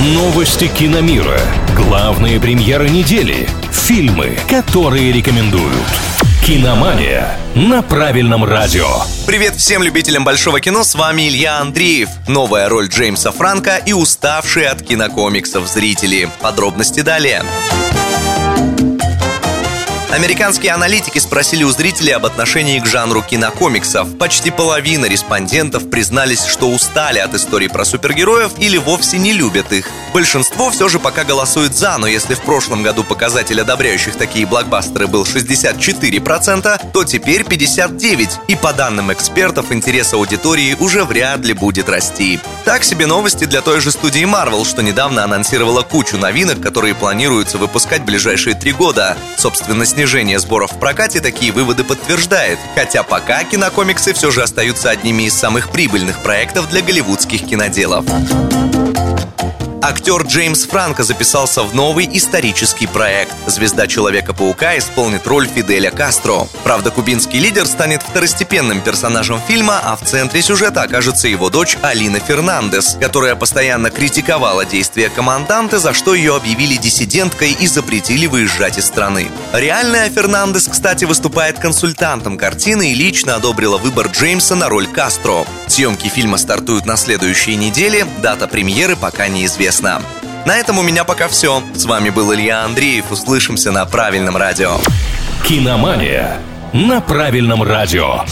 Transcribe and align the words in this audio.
Новости 0.00 0.68
киномира. 0.68 1.40
Главные 1.74 2.38
премьеры 2.38 2.88
недели. 2.88 3.48
Фильмы, 3.72 4.38
которые 4.48 5.10
рекомендуют. 5.10 5.74
Киномания 6.46 7.36
на 7.56 7.82
правильном 7.82 8.44
радио. 8.44 8.86
Привет 9.26 9.56
всем 9.56 9.82
любителям 9.82 10.24
большого 10.24 10.60
кино, 10.60 10.84
с 10.84 10.94
вами 10.94 11.28
Илья 11.28 11.58
Андреев. 11.58 12.10
Новая 12.28 12.68
роль 12.68 12.86
Джеймса 12.86 13.32
Франка 13.32 13.78
и 13.78 13.92
уставшие 13.92 14.68
от 14.68 14.82
кинокомиксов 14.82 15.66
зрители. 15.66 16.30
Подробности 16.40 17.00
далее. 17.00 17.42
Американские 20.10 20.72
аналитики 20.72 21.18
спросили 21.18 21.64
у 21.64 21.70
зрителей 21.70 22.12
об 22.12 22.24
отношении 22.24 22.80
к 22.80 22.86
жанру 22.86 23.22
кинокомиксов. 23.22 24.16
Почти 24.16 24.50
половина 24.50 25.04
респондентов 25.04 25.90
признались, 25.90 26.46
что 26.46 26.70
устали 26.70 27.18
от 27.18 27.34
историй 27.34 27.68
про 27.68 27.84
супергероев 27.84 28.52
или 28.58 28.78
вовсе 28.78 29.18
не 29.18 29.34
любят 29.34 29.70
их. 29.70 29.86
Большинство 30.14 30.70
все 30.70 30.88
же 30.88 30.98
пока 30.98 31.24
голосует 31.24 31.76
«за», 31.76 31.98
но 31.98 32.06
если 32.06 32.34
в 32.34 32.40
прошлом 32.40 32.82
году 32.82 33.04
показатель 33.04 33.60
одобряющих 33.60 34.16
такие 34.16 34.46
блокбастеры 34.46 35.06
был 35.06 35.24
64%, 35.24 36.90
то 36.90 37.04
теперь 37.04 37.42
59%, 37.42 38.30
и 38.48 38.56
по 38.56 38.72
данным 38.72 39.12
экспертов 39.12 39.70
интерес 39.72 40.14
аудитории 40.14 40.74
уже 40.80 41.04
вряд 41.04 41.40
ли 41.40 41.52
будет 41.52 41.90
расти. 41.90 42.40
Так 42.64 42.82
себе 42.82 43.06
новости 43.06 43.44
для 43.44 43.60
той 43.60 43.80
же 43.80 43.92
студии 43.92 44.24
Marvel, 44.24 44.64
что 44.64 44.82
недавно 44.82 45.24
анонсировала 45.24 45.82
кучу 45.82 46.16
новинок, 46.16 46.62
которые 46.62 46.94
планируется 46.94 47.58
выпускать 47.58 48.00
в 48.00 48.06
ближайшие 48.06 48.56
три 48.56 48.72
года. 48.72 49.18
Собственно, 49.36 49.84
снижение 49.98 50.38
сборов 50.38 50.70
в 50.70 50.78
прокате 50.78 51.20
такие 51.20 51.50
выводы 51.50 51.82
подтверждает, 51.82 52.60
хотя 52.76 53.02
пока 53.02 53.42
кинокомиксы 53.42 54.12
все 54.12 54.30
же 54.30 54.42
остаются 54.44 54.90
одними 54.90 55.24
из 55.24 55.34
самых 55.34 55.70
прибыльных 55.70 56.22
проектов 56.22 56.70
для 56.70 56.82
голливудских 56.82 57.44
киноделов. 57.44 58.04
Актер 59.88 60.22
Джеймс 60.24 60.66
Франко 60.66 61.02
записался 61.02 61.62
в 61.62 61.74
новый 61.74 62.06
исторический 62.12 62.86
проект. 62.86 63.32
Звезда 63.46 63.86
Человека-паука 63.86 64.76
исполнит 64.76 65.26
роль 65.26 65.48
Фиделя 65.48 65.90
Кастро. 65.90 66.46
Правда, 66.62 66.90
кубинский 66.90 67.38
лидер 67.38 67.64
станет 67.64 68.02
второстепенным 68.02 68.82
персонажем 68.82 69.40
фильма, 69.48 69.80
а 69.82 69.96
в 69.96 70.02
центре 70.02 70.42
сюжета 70.42 70.82
окажется 70.82 71.26
его 71.26 71.48
дочь 71.48 71.78
Алина 71.80 72.20
Фернандес, 72.20 72.98
которая 73.00 73.34
постоянно 73.34 73.88
критиковала 73.88 74.66
действия 74.66 75.08
команданта, 75.08 75.78
за 75.78 75.94
что 75.94 76.14
ее 76.14 76.36
объявили 76.36 76.76
диссиденткой 76.76 77.52
и 77.52 77.66
запретили 77.66 78.26
выезжать 78.26 78.76
из 78.76 78.84
страны. 78.84 79.30
Реальная 79.54 80.10
Фернандес, 80.10 80.68
кстати, 80.68 81.06
выступает 81.06 81.60
консультантом 81.60 82.36
картины 82.36 82.92
и 82.92 82.94
лично 82.94 83.36
одобрила 83.36 83.78
выбор 83.78 84.08
Джеймса 84.08 84.54
на 84.54 84.68
роль 84.68 84.86
Кастро. 84.86 85.46
Съемки 85.66 86.08
фильма 86.08 86.36
стартуют 86.36 86.84
на 86.84 86.98
следующей 86.98 87.56
неделе, 87.56 88.06
дата 88.20 88.48
премьеры 88.48 88.94
пока 88.94 89.28
неизвестна 89.28 89.77
известно. 89.78 90.02
На 90.44 90.56
этом 90.56 90.78
у 90.78 90.82
меня 90.82 91.04
пока 91.04 91.28
все. 91.28 91.62
С 91.74 91.84
вами 91.84 92.10
был 92.10 92.32
Илья 92.34 92.64
Андреев. 92.64 93.10
Услышимся 93.10 93.70
на 93.70 93.84
правильном 93.84 94.36
радио. 94.36 94.78
Киномания 95.44 96.38
на 96.72 97.00
правильном 97.00 97.62
радио. 97.62 98.24